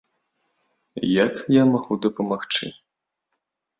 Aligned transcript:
Як 1.23 1.33
я 1.61 1.67
магу 1.75 1.93
дапамагчы? 2.07 2.65